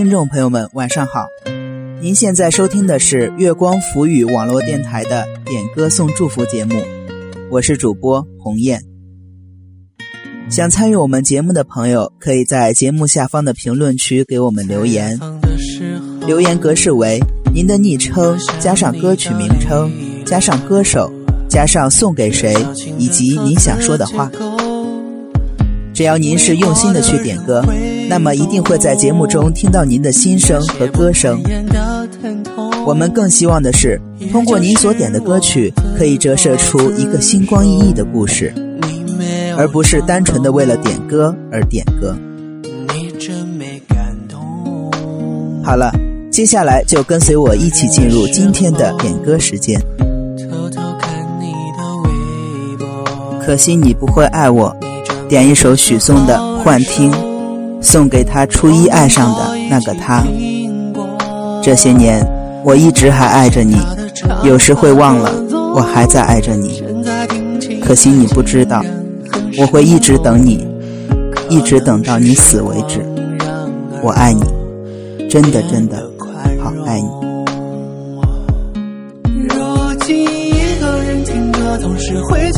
[0.00, 1.26] 听众朋友们，晚上好！
[2.00, 6.82] 您现在收听的是月光浮语网络电台的点歌送祝福节目，
[7.50, 8.80] 我是主播鸿雁。
[10.48, 15.20] 想参与我们节目的朋友，可以在节目下方的评论区给我们留言。
[16.26, 17.20] 留言格式为
[17.52, 19.92] 您的昵称加上歌曲名称
[20.24, 21.12] 加上歌手
[21.46, 22.56] 加上送给谁
[22.96, 24.32] 以及您想说的话。
[25.92, 27.62] 只要您是用心的去点歌。
[28.10, 31.40] 那么一定会在节目中听到您的心声和歌声。
[32.84, 34.00] 我们更希望的是，
[34.32, 38.52] 通过您所点的歌曲，可以折射出一个星光熠熠的故事，
[39.56, 42.16] 而不是单纯的为了点歌而点歌。
[45.62, 45.94] 好了，
[46.32, 49.80] 接下来就跟随我一起进入今天的点歌时间。
[53.46, 54.76] 可惜你不会爱我，
[55.28, 57.12] 点一首许嵩的《幻听》。
[57.80, 60.22] 送给他初一爱上的那个他。
[61.62, 62.26] 这些年，
[62.64, 63.76] 我一直还爱着你，
[64.44, 65.30] 有时会忘了
[65.74, 66.82] 我还在爱着你。
[67.82, 68.82] 可惜你不知道，
[69.58, 70.66] 我会一直等你，
[71.48, 73.04] 一直等到你死为止。
[74.02, 74.42] 我爱你，
[75.28, 76.02] 真的真的
[76.62, 77.08] 好爱你。
[79.48, 82.50] 如今一个人听歌，总是会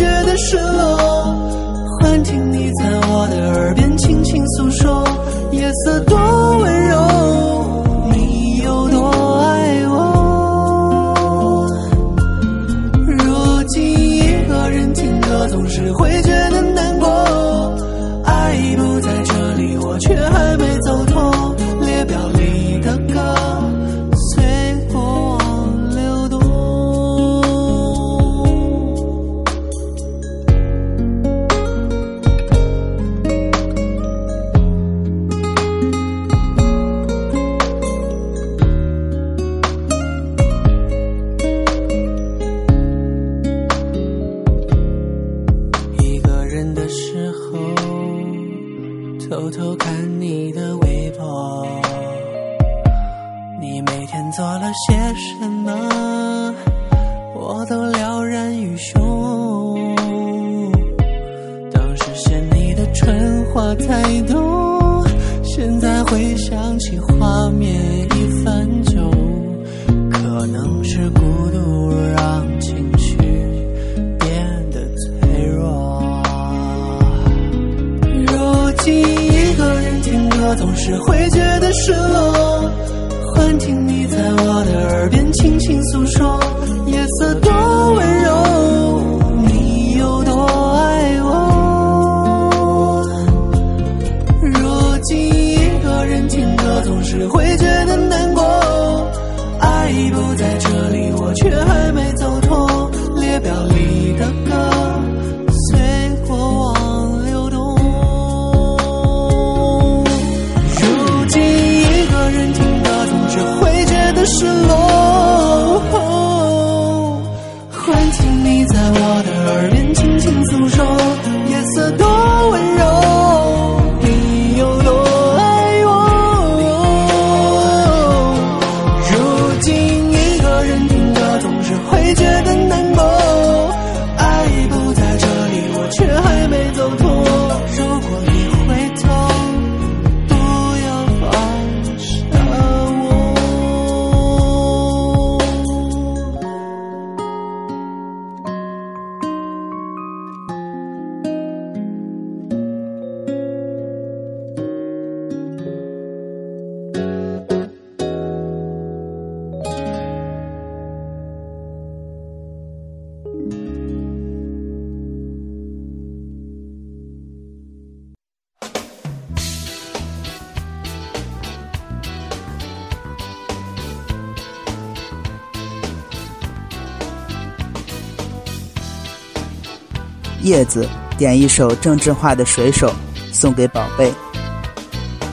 [180.52, 182.88] 叶子点一首郑智化的《水手》，
[183.32, 184.12] 送给宝贝。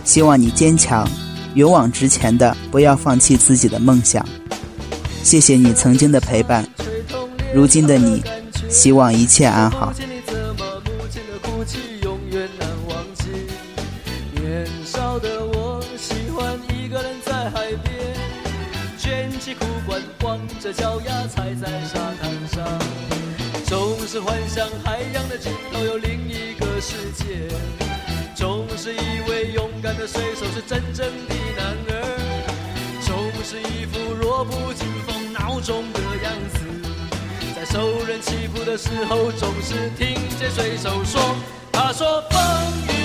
[0.06, 1.06] 希望你坚强，
[1.56, 4.25] 勇往直前的，不要放弃自己的梦想。
[5.21, 6.66] 谢谢你曾经的陪伴，
[7.54, 8.24] 如今的你，
[8.69, 9.92] 希望一切安好。
[14.33, 17.94] 年少的我喜欢一个人在海边，
[18.98, 22.29] 卷起裤管，光着脚丫踩在沙滩，
[24.11, 27.47] 是幻想海洋的尽头有另一个世界，
[28.33, 31.94] 总是以为勇敢的水手是真正的男儿。
[33.01, 36.65] 总是一副弱不禁风孬种的样子。
[37.56, 41.21] 在受人欺负的时候，总是听见水手说
[41.71, 42.41] ：“他说风
[42.88, 42.99] 雨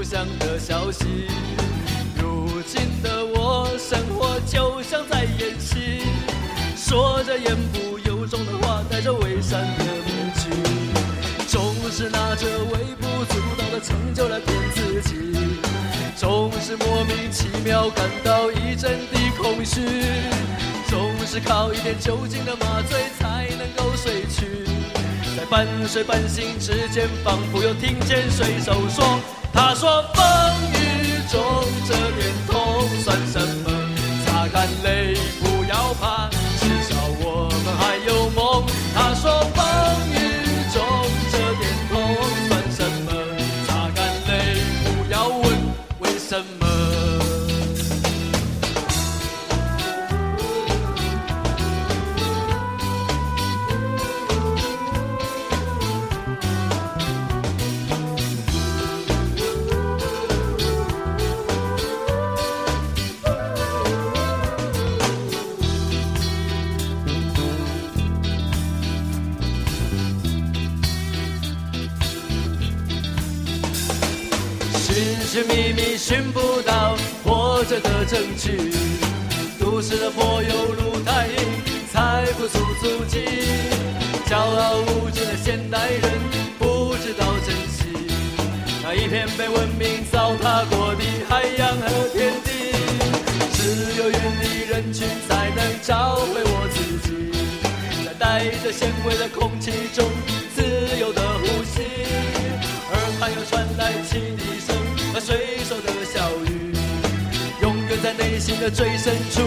[0.00, 1.04] 故乡的消息。
[2.16, 6.00] 如今的我，生活就像在演戏，
[6.74, 10.48] 说着言不由衷的话，戴着伪善的面具，
[11.46, 15.36] 总是拿着微不足道的成就来骗自己，
[16.16, 19.82] 总是莫名其妙感到一阵的空虚。
[20.88, 24.64] 总是靠一点酒精的麻醉才能够睡去，
[25.36, 29.20] 在半睡半醒之间，仿佛又听见水手说
[29.52, 30.22] ：“他说风
[30.72, 31.40] 雨中
[31.86, 33.49] 这点痛算什么？
[75.40, 76.94] 寻寻觅觅寻不到
[77.24, 78.72] 活着的证据，
[79.58, 81.34] 都市的柏油路太硬，
[81.90, 83.24] 踩不出足迹。
[84.28, 86.02] 骄傲无知的现代人
[86.58, 87.88] 不知道珍惜
[88.82, 92.50] 那一片被文明糟蹋过的海洋和天地。
[93.52, 97.32] 只有远离人群，才能找回我自己，
[98.04, 100.04] 在带着咸味的空气中
[108.20, 109.40] 内心的最深处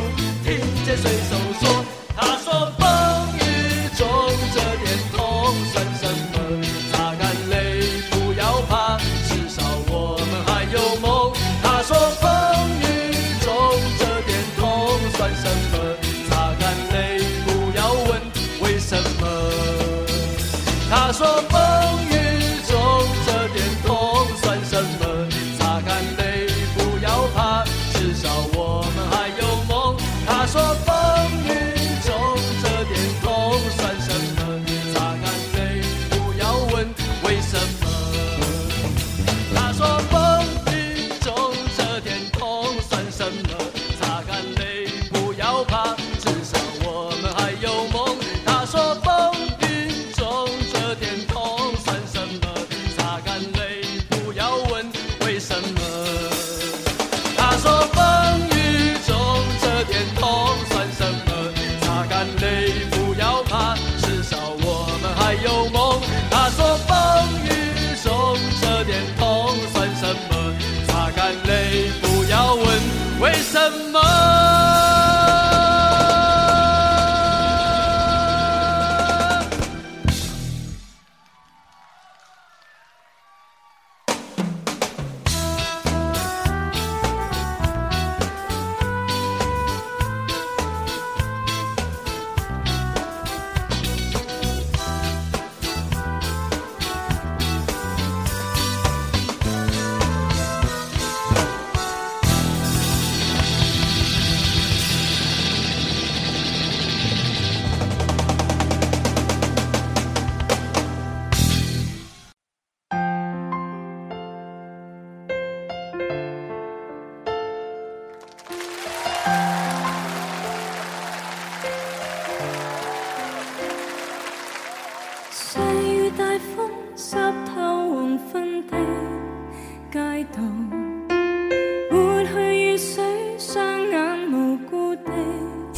[0.44, 1.86] 听见水手说
[2.18, 2.73] ：“他说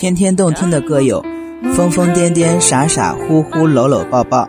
[0.05, 1.25] 天天动听的歌友
[1.73, 4.47] 疯疯癫癫、傻傻乎乎、搂搂抱抱。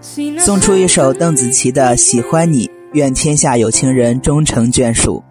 [0.00, 5.22] 送出一首邓紫棋的《喜欢你》，愿天下有情人终成眷属。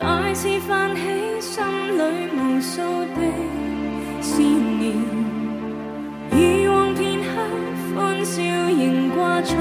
[0.00, 1.02] 再次泛起
[1.42, 1.62] 心
[1.98, 3.20] 里无数的
[4.22, 4.94] 思念，
[7.94, 9.52] 欢笑仍挂在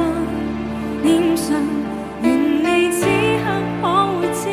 [1.03, 1.57] 脸上，
[2.23, 2.31] 愿
[2.63, 3.01] 你此
[3.43, 3.43] 刻
[3.81, 3.83] 可
[4.15, 4.47] 会知，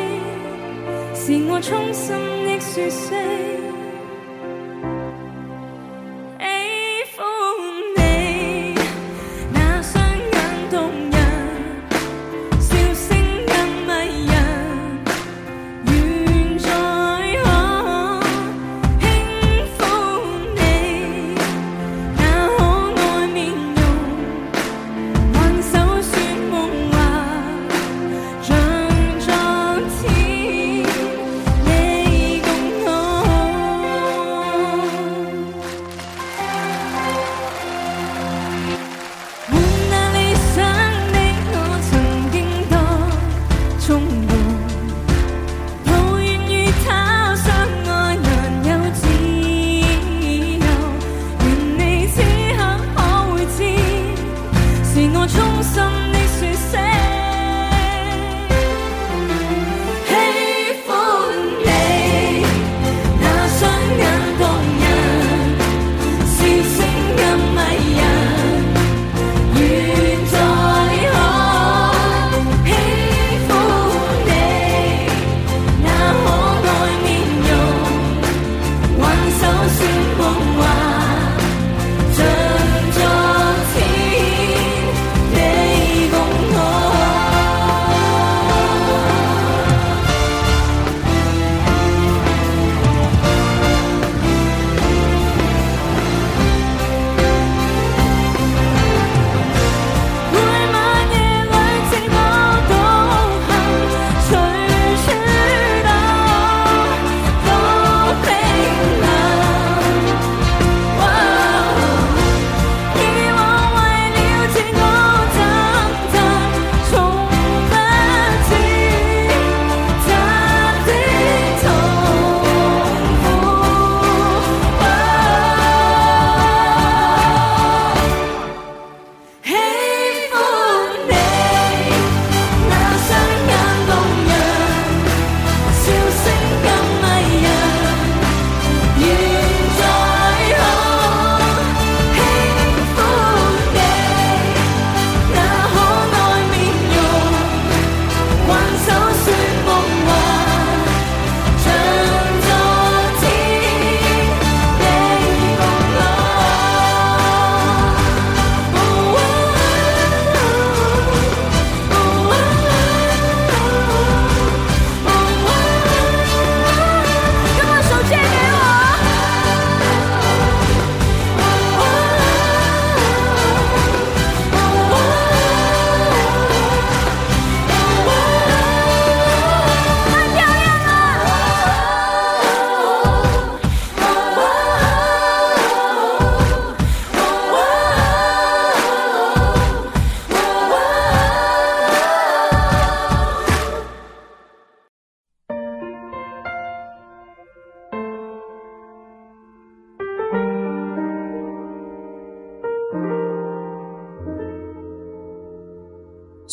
[1.15, 2.13] 是我衷心
[2.45, 3.62] 的说声。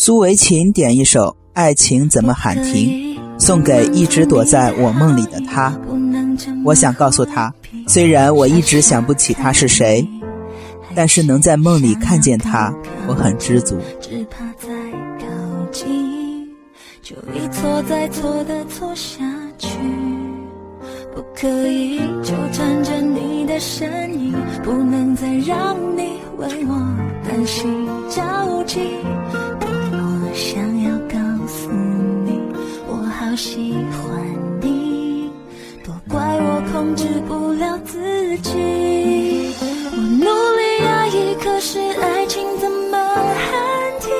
[0.02, 5.78] 苏维琴点一首《爱情怎么喊停》，送给一直躲在我梦里的他。
[6.64, 7.52] 我想告诉他，
[7.86, 10.08] 虽然我一直想不起他是谁，
[10.94, 12.74] 但是能在梦里看见他，
[13.06, 13.76] 我很知足。
[14.00, 14.68] 只怕再
[15.18, 16.48] 靠近，
[17.02, 19.22] 就一错再错的错下
[19.58, 19.68] 去。
[21.14, 24.32] 不可以纠缠着你的身影，
[24.64, 26.96] 不能再让你为我
[27.28, 28.80] 担心着急。
[30.40, 31.70] 想要告诉
[32.24, 32.40] 你，
[32.88, 34.24] 我好喜欢
[34.62, 35.30] 你，
[35.84, 39.52] 都怪我控制不了自己。
[39.92, 44.10] 我努力压抑，可是爱情怎么喊停？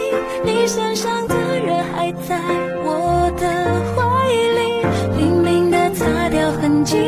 [0.45, 2.39] 你身上的热还在
[2.85, 3.49] 我的
[3.97, 4.85] 怀里，
[5.17, 6.99] 拼命的擦掉痕迹，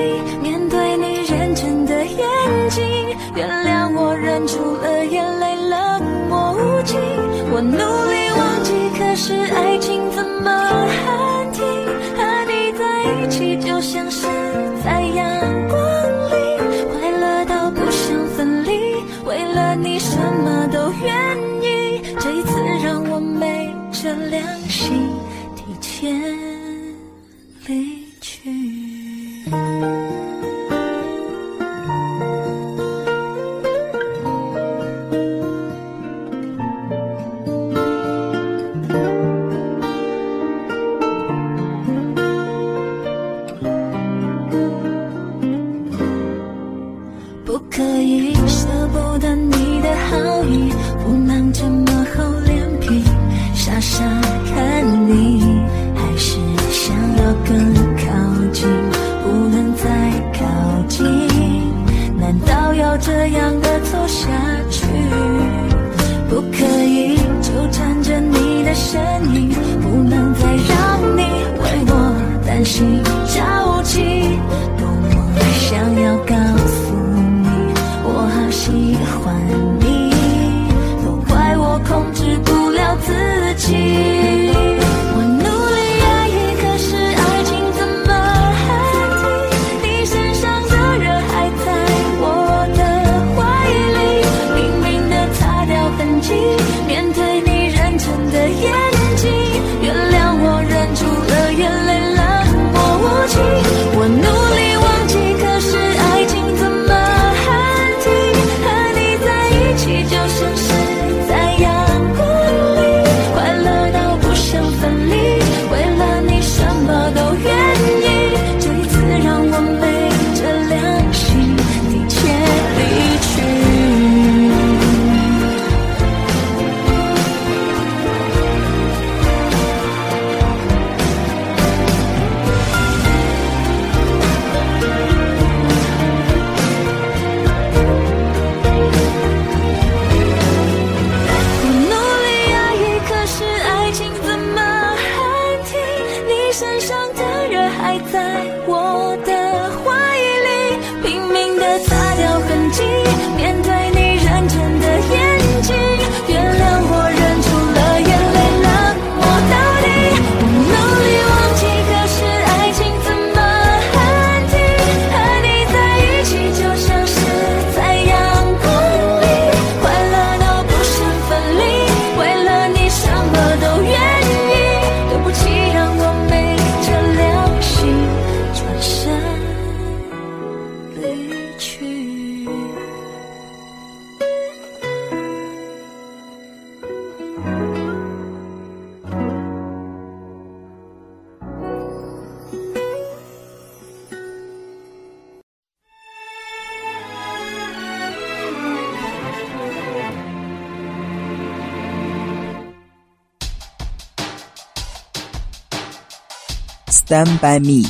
[207.13, 207.87] Stand by me，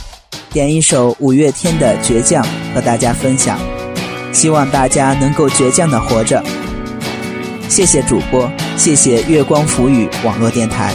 [0.52, 3.56] 点一首五月天的《倔强》和大家分享，
[4.32, 6.42] 希望大家能够倔强的活着。
[7.68, 10.92] 谢谢主播，谢谢月光浮语网络电台。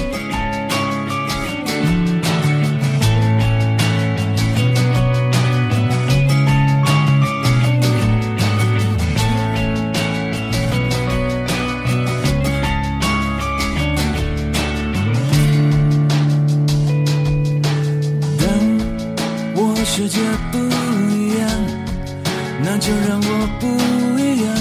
[19.97, 20.19] 世界
[20.51, 20.60] 不
[21.10, 21.49] 一样，
[22.62, 23.65] 那就让我不
[24.21, 24.53] 一样。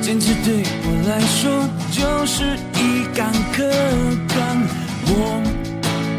[0.00, 3.62] 坚持对我来说就是一杆客
[4.32, 4.56] 观。
[5.04, 5.12] 我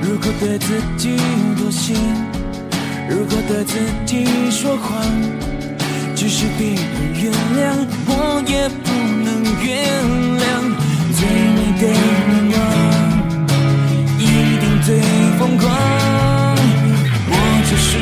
[0.04, 1.18] 如果对自己
[1.58, 1.96] 妥协，
[3.10, 5.04] 如果对自己说谎，
[6.14, 6.86] 即使别人
[7.20, 7.74] 原谅，
[8.06, 8.92] 我也不
[9.26, 9.90] 能原
[10.38, 10.44] 谅。
[11.18, 11.84] 最美的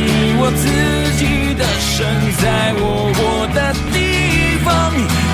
[0.01, 0.65] 是我自
[1.21, 2.01] 己的神，
[2.41, 4.69] 在我活的地方。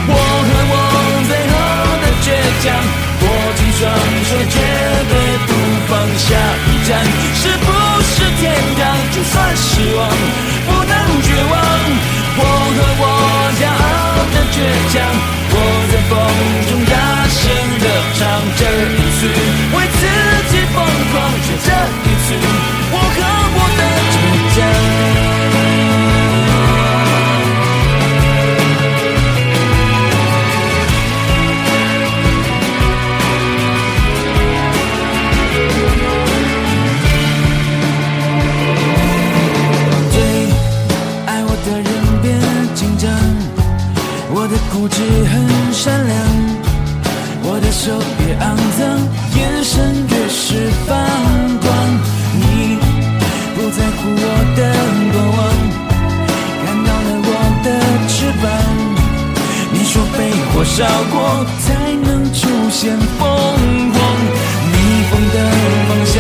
[0.08, 0.76] 我和我
[1.28, 1.56] 最后
[2.04, 2.28] 的倔
[2.64, 3.26] 强，握
[3.56, 3.88] 紧双
[4.28, 4.60] 手，绝
[5.08, 5.14] 对
[5.48, 5.50] 不
[5.88, 5.96] 放。
[6.18, 7.00] 下一站
[7.40, 7.68] 是不
[8.04, 8.84] 是天堂？
[9.16, 10.00] 就算失望，
[10.68, 11.56] 不能绝望。
[12.40, 12.44] 我
[12.76, 13.04] 和我
[13.56, 14.56] 骄傲的倔
[14.92, 14.96] 强，
[15.50, 15.56] 我
[15.88, 16.14] 在风
[16.68, 16.94] 中大
[17.32, 17.40] 声
[17.80, 17.86] 的
[18.20, 18.20] 唱，
[18.60, 19.32] 这一次
[19.72, 20.04] 为自
[20.52, 20.76] 己疯
[21.12, 21.16] 狂，
[21.48, 21.68] 就这
[22.04, 22.36] 一次，
[47.88, 48.44] 手越肮
[48.78, 48.84] 脏，
[49.38, 50.92] 眼神越是放
[51.64, 51.66] 光。
[52.34, 52.44] 你
[53.56, 54.24] 不在乎我
[54.58, 54.60] 的
[55.14, 55.40] 过往，
[56.66, 57.32] 看到了我
[57.64, 57.66] 的
[58.12, 58.46] 翅膀，
[59.72, 60.20] 你说被
[60.52, 61.16] 火烧过
[61.64, 61.66] 才
[62.04, 63.24] 能出现凤
[63.96, 63.96] 凰，
[64.74, 64.76] 逆
[65.10, 65.36] 风的
[65.88, 66.16] 方向。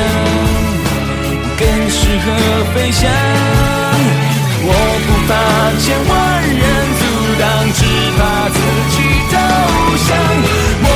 [1.59, 2.25] 更适合
[2.73, 3.11] 飞翔。
[4.69, 4.71] 我
[5.03, 5.29] 不怕
[5.83, 6.15] 千万
[6.47, 6.63] 人
[6.97, 7.03] 阻
[7.41, 7.43] 挡，
[7.75, 7.83] 只
[8.15, 8.57] 怕自
[8.93, 8.95] 己
[9.33, 9.35] 投
[10.07, 10.86] 降。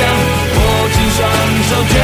[0.00, 0.58] 握
[0.92, 1.18] 紧双
[1.68, 1.94] 手，绝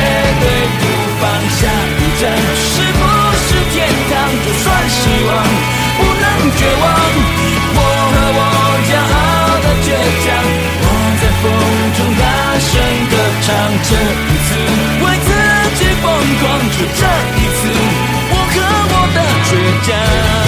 [0.41, 0.45] 对
[0.81, 0.83] 不
[1.21, 1.25] 放
[1.59, 1.61] 下。
[1.97, 2.23] 一站
[2.57, 3.03] 是不
[3.45, 3.75] 是天
[4.11, 4.13] 堂？
[4.45, 5.31] 就算失望，
[5.97, 6.25] 不能
[6.57, 6.85] 绝望。
[7.77, 7.81] 我
[8.13, 8.41] 和我
[8.89, 9.17] 骄傲
[9.65, 9.89] 的倔
[10.25, 10.27] 强，
[10.83, 10.85] 我
[11.21, 11.45] 在风
[11.97, 12.23] 中大
[12.61, 12.71] 声
[13.11, 13.47] 歌唱。
[13.87, 13.91] 这
[14.27, 14.49] 一次
[15.03, 15.29] 为自
[15.79, 16.05] 己疯
[16.41, 17.03] 狂，就这
[17.37, 17.61] 一次。
[18.31, 18.57] 我和
[18.93, 19.51] 我的倔
[19.87, 20.46] 强。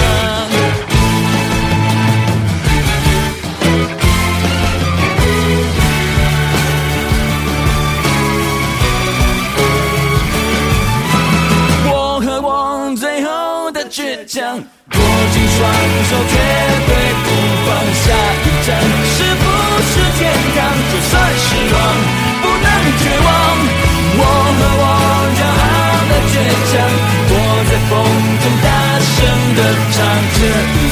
[28.61, 29.15] 大声
[29.55, 29.59] 的
[29.91, 29.97] 唱，
[30.33, 30.89] 这一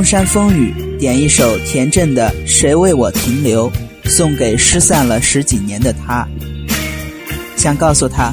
[0.00, 3.70] 中山风雨点一首田震的《谁为我停留》，
[4.04, 6.26] 送给失散了十几年的他，
[7.54, 8.32] 想告诉他，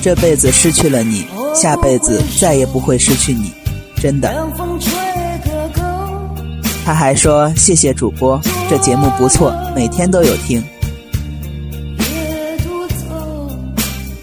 [0.00, 3.50] 这辈子失去了你，下辈子再也不会失去你，
[3.96, 4.32] 真的。
[6.84, 10.62] 他还说谢谢主播，这节目不错，每天都有听。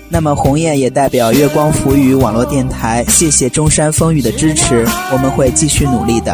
[0.08, 6.34] 那么鸿雁也代表月光浮语网络电台，谢谢中山风雨的支持，我们会继续努力的。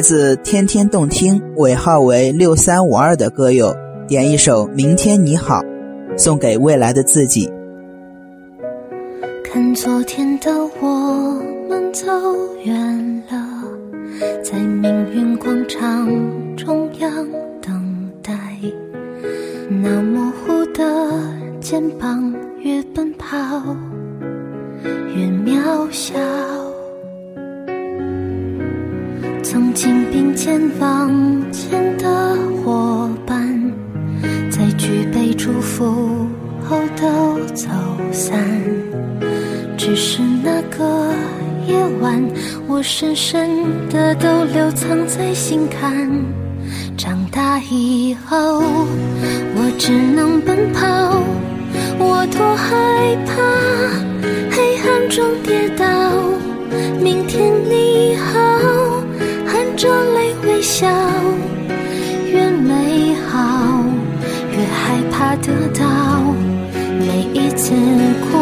[0.00, 3.76] 来自天天动听尾号为六三五二的歌友
[4.08, 5.60] 点一首《明天你好》，
[6.16, 7.52] 送给未来的自己。
[9.44, 12.06] 看昨天的我们走
[12.64, 13.62] 远了，
[14.42, 16.08] 在命运广场
[16.56, 17.28] 中央
[17.60, 18.32] 等待，
[19.68, 20.82] 那模糊的
[21.60, 23.36] 肩膀越奔跑
[25.14, 26.14] 越渺小。
[29.42, 31.10] 曾经并肩往
[31.50, 33.72] 前的伙伴，
[34.50, 36.26] 在举杯祝福
[36.62, 37.68] 后都走
[38.12, 38.38] 散。
[39.76, 41.12] 只是那个
[41.66, 42.22] 夜晚，
[42.68, 46.08] 我深深的都留藏在心坎。
[46.96, 50.86] 长大以后，我只能奔跑，
[51.98, 53.32] 我多害怕
[54.54, 55.86] 黑暗中跌倒。
[57.02, 58.49] 明天你好。
[59.80, 60.86] 着泪微笑，
[62.30, 63.82] 越美好
[64.52, 65.80] 越害怕得到。
[66.98, 67.72] 每一次
[68.20, 68.36] 哭，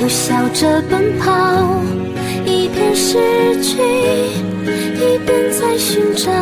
[0.00, 1.30] 又笑着奔跑，
[2.46, 3.18] 一边失
[3.62, 3.82] 去，
[4.96, 6.32] 一边在寻找。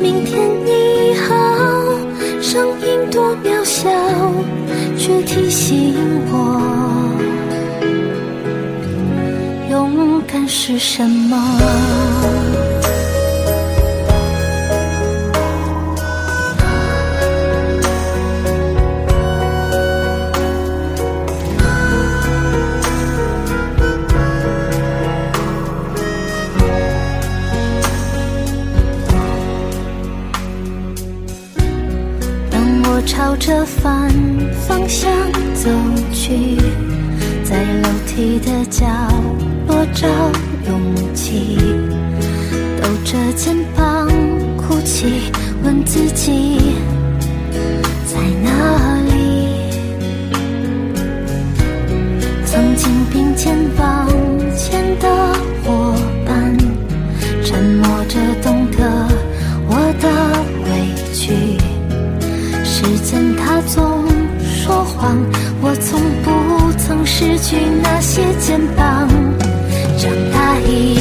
[0.00, 1.34] 明天你好，
[2.40, 3.90] 声音多渺小，
[4.96, 5.96] 却提醒
[6.30, 7.10] 我，
[9.68, 12.47] 勇敢是什么。
[33.28, 34.10] 朝着反
[34.66, 35.12] 方向
[35.52, 35.68] 走
[36.14, 36.56] 去，
[37.44, 38.86] 在楼梯的角
[39.66, 40.08] 落找
[40.66, 41.58] 勇气，
[42.80, 44.08] 抖着肩膀
[44.56, 45.30] 哭泣，
[45.62, 46.58] 问自己
[48.06, 49.48] 在哪里？
[52.46, 54.08] 曾经并肩往
[54.56, 55.06] 前的
[55.66, 55.94] 伙
[67.18, 69.08] 失去那些肩膀。
[69.98, 70.97] 长大以，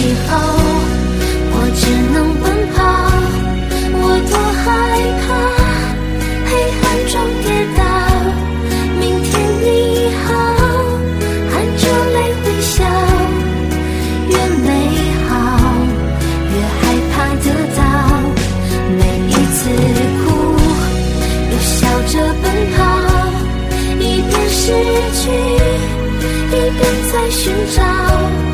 [27.18, 28.47] 在寻找。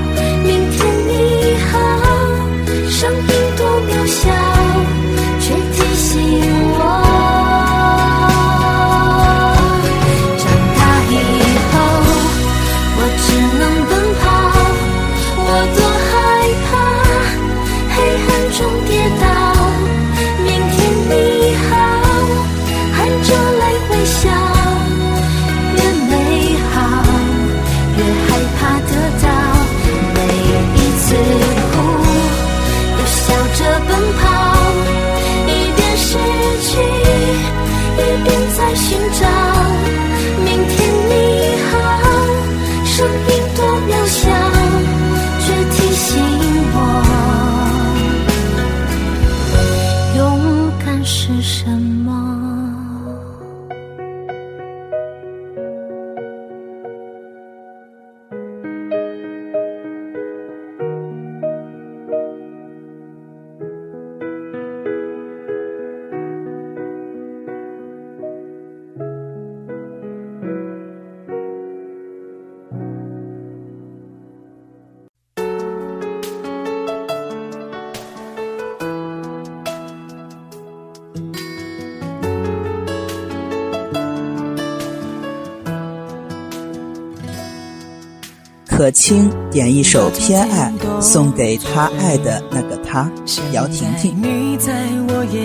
[88.93, 93.11] 可卿点一首《偏爱》，送给他爱的那个他，
[93.51, 94.15] 姚婷婷。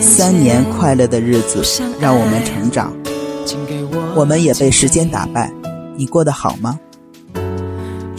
[0.02, 1.62] 三年快乐的日子
[1.98, 2.92] 让我们成长，
[4.14, 5.50] 我们也被时间打败。
[5.96, 6.78] 你过得好吗？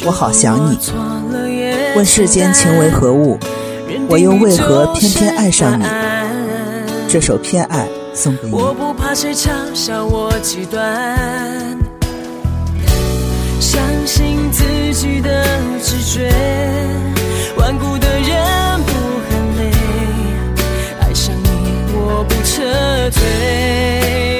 [0.03, 0.79] 我好想你。
[1.95, 3.37] 问世间情为何物，
[4.09, 5.85] 我又为何偏偏爱上你？
[7.07, 8.57] 这首《偏爱》送给你。
[13.71, 15.45] 相信自己的
[15.83, 16.27] 直觉。
[17.55, 18.91] 顽固的人不
[19.29, 19.71] 喊累
[21.01, 22.63] 爱上你我不撤
[23.11, 24.38] 退。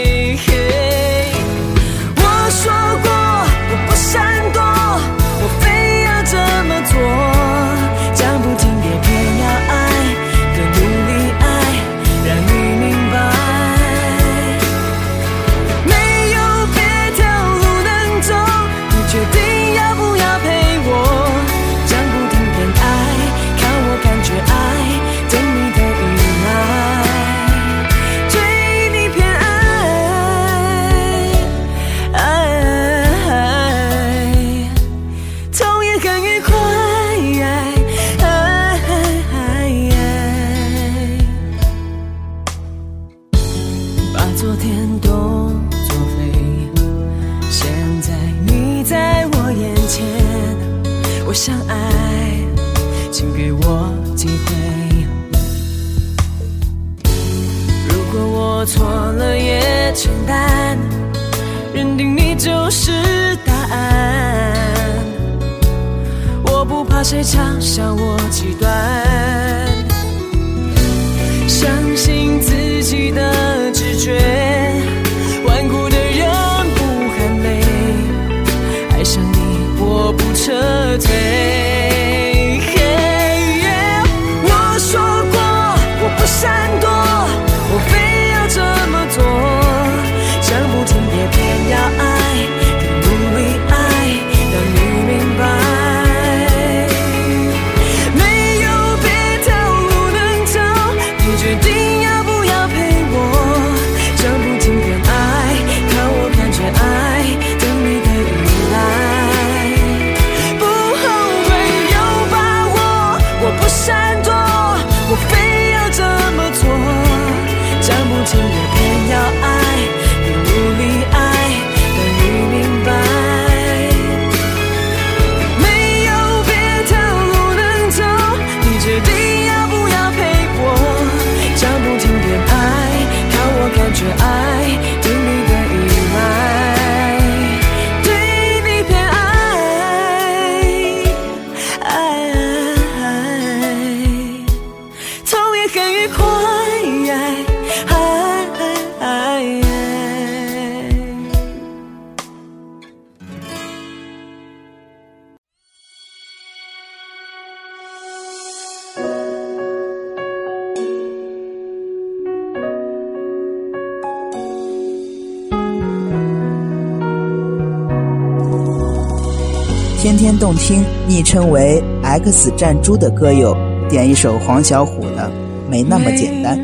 [170.70, 173.58] 听，昵称为 X 战猪的歌友
[173.90, 175.28] 点一首黄小琥的
[175.68, 176.56] 《没那么简单》。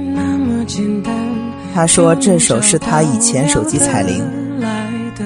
[1.74, 4.24] 他说这首是他以前手机彩铃，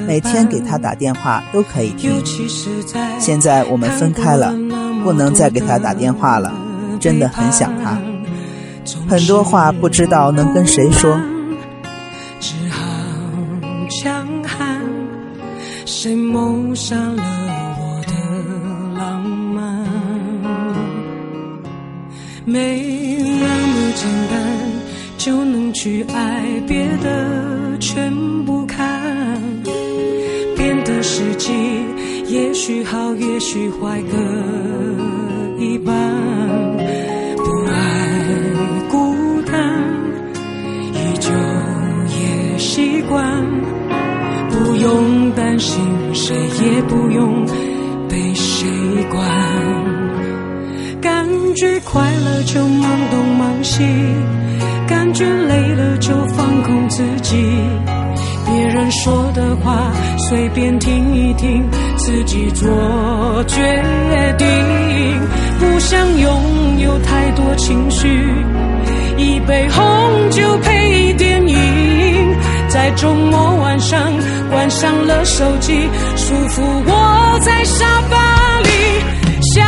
[0.07, 2.23] 每天给他打电话都可以听。
[3.19, 4.55] 现在我们分开了，
[5.03, 6.53] 不能再给他打电话了，
[7.01, 7.99] 真的很想他，
[9.09, 11.19] 很多话不知道能跟谁说。
[12.39, 12.81] 只好
[13.89, 14.79] 强悍，
[15.85, 17.38] 谁谋杀了
[22.51, 22.81] 没
[23.39, 24.39] 那么简单
[25.17, 28.11] 就能去爱，别的全
[28.43, 28.99] 不看。
[30.57, 31.53] 变的时机，
[32.27, 34.17] 也许好，也许坏，各
[35.63, 35.93] 一半。
[37.37, 37.73] 不爱
[38.89, 39.53] 孤单。
[40.93, 41.29] 依旧
[42.17, 43.45] 也习惯，
[44.49, 45.79] 不用担心，
[46.13, 47.45] 谁也不用
[48.09, 48.67] 被谁
[49.11, 49.48] 管。
[51.91, 53.83] 快乐就忙东忙西，
[54.87, 57.35] 感觉累了就放空自己。
[58.45, 61.67] 别人说的话随便听一听，
[61.97, 64.47] 自己做决定。
[65.59, 68.07] 不想拥有太多情绪。
[69.17, 72.35] 一杯红酒配电影，
[72.69, 73.99] 在周末晚上
[74.51, 78.69] 关上了手机，舒服窝在沙发里。
[79.41, 79.65] 想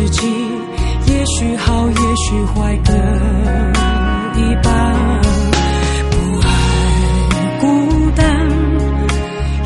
[0.00, 0.26] 自己，
[1.08, 2.90] 也许好，也许坏，各
[4.40, 4.72] 一半。
[6.10, 6.48] 不爱
[7.60, 8.24] 孤单，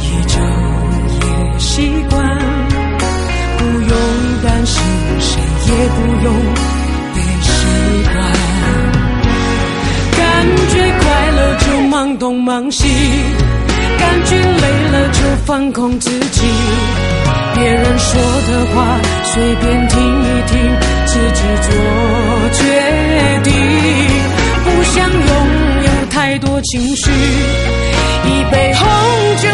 [0.00, 0.40] 依旧
[1.14, 2.20] 也习惯。
[3.58, 3.90] 不用
[4.42, 4.82] 担心，
[5.20, 6.34] 谁也不用
[7.14, 7.52] 被谁
[8.12, 8.16] 管。
[10.16, 10.20] 感
[10.68, 12.88] 觉快乐就忙东忙西，
[14.00, 16.42] 感觉累了就放空自己。
[17.54, 20.52] 别人说的话随便听一听，
[21.06, 21.70] 自己做
[22.52, 22.60] 决
[23.42, 23.52] 定。
[24.64, 25.22] 不想拥
[25.84, 28.86] 有太多情绪，一杯红
[29.36, 29.48] 酒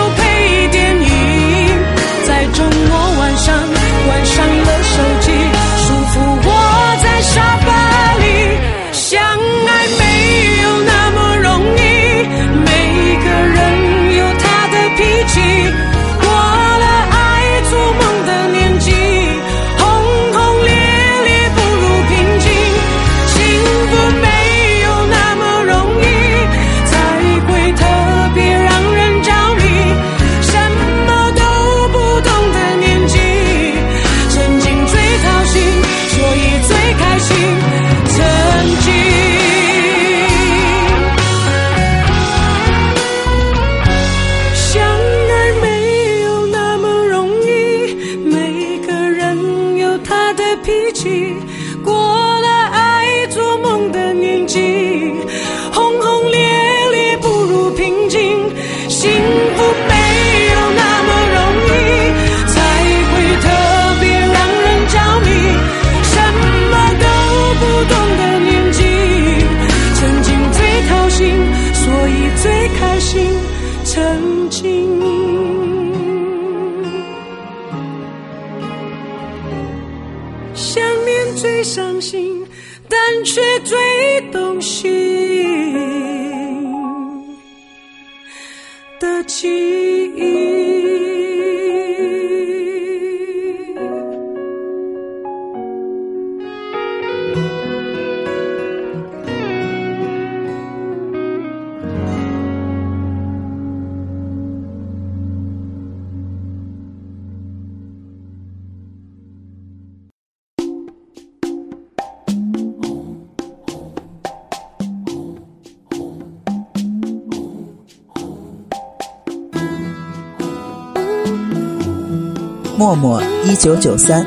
[122.90, 124.26] 默默一九九三，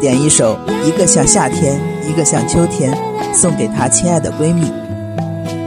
[0.00, 0.56] 点一首
[0.86, 2.92] 《一个像夏天，一个像秋天》，
[3.34, 4.70] 送给她亲爱的闺蜜，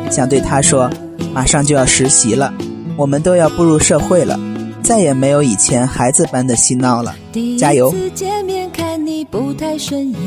[0.10, 0.90] 想对她说：
[1.34, 2.54] 马上就要实习了，
[2.96, 4.40] 我们都要步入社会了，
[4.82, 7.14] 再也没有以前孩子般的嬉闹了，
[7.60, 7.94] 加油！
[8.16, 10.18] 见面看你不太顺眼，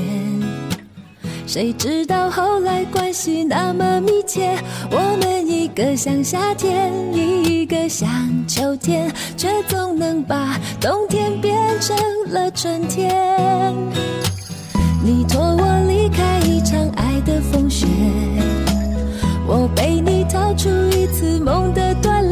[1.53, 4.57] 谁知道后来关系那么密切，
[4.89, 8.09] 我们一个像夏天，一个像
[8.47, 11.97] 秋天，却总能把冬天变成
[12.29, 13.11] 了春天。
[15.03, 17.85] 你托我离开一场爱的风雪，
[19.45, 22.23] 我被你逃出一次梦的锻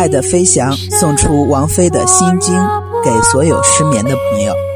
[0.00, 2.54] 爱的飞翔送出王菲的心经
[3.04, 4.69] 给所有失眠的朋友。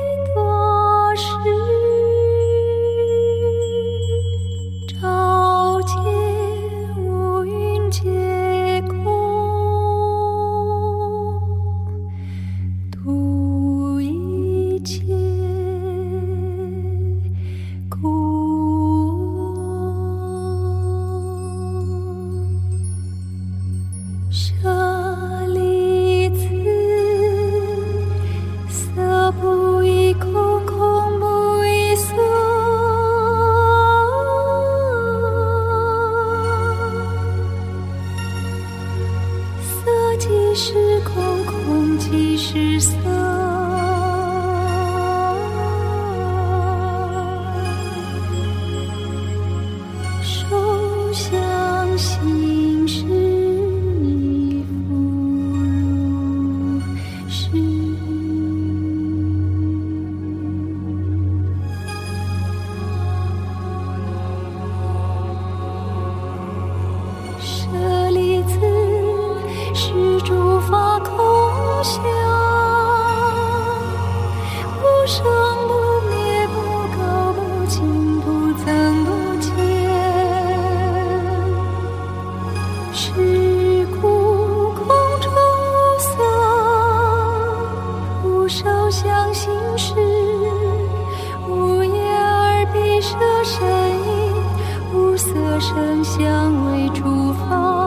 [95.54, 97.83] 歌声相为出发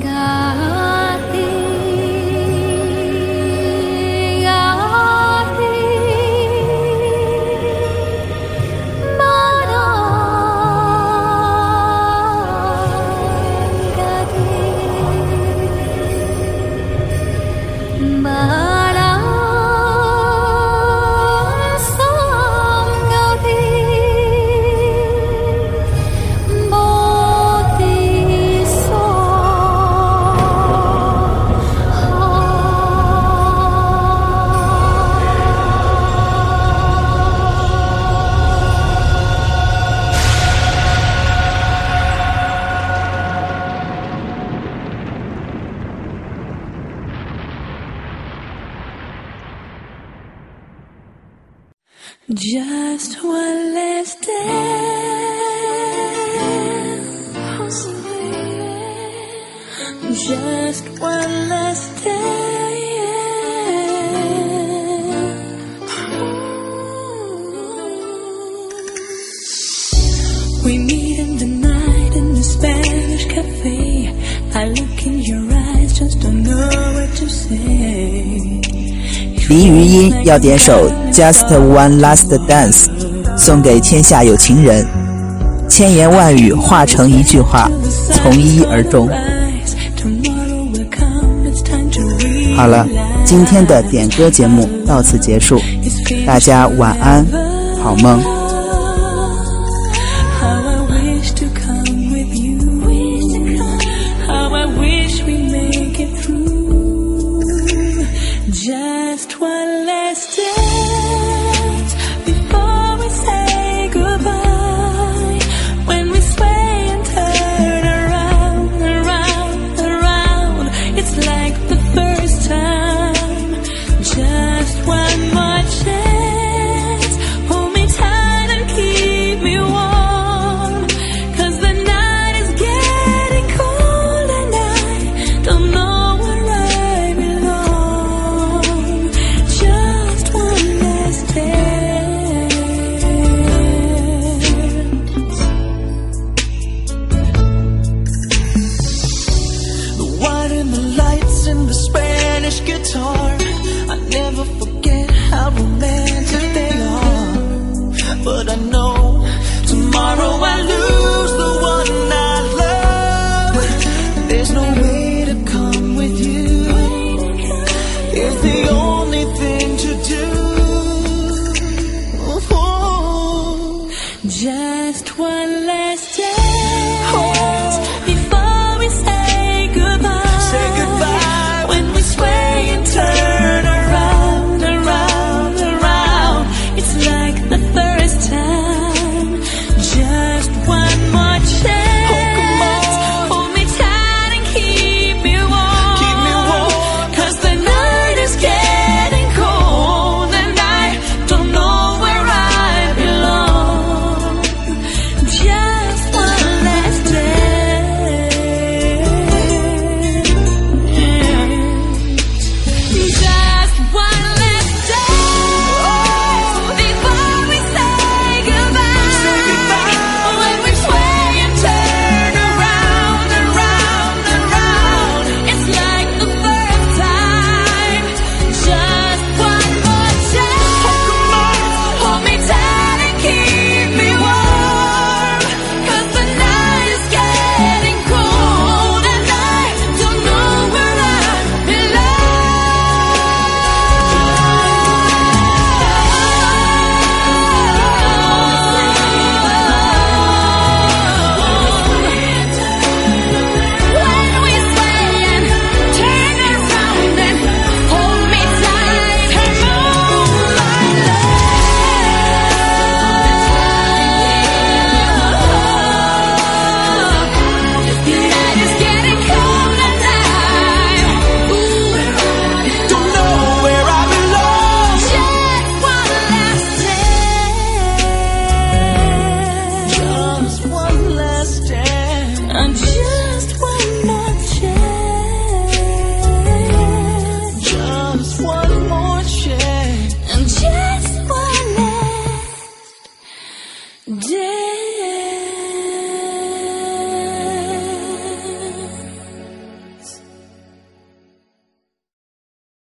[0.00, 0.51] 家。
[80.32, 82.86] 要点首 just one last dance
[83.36, 84.82] 送给天下有情人。
[85.68, 87.70] 千言万语化成一句话
[88.10, 89.06] 从一而终。
[92.56, 92.88] 好了
[93.26, 95.60] 今天的点歌节目到此结束
[96.26, 97.26] 大家晚安
[97.82, 98.31] 好梦。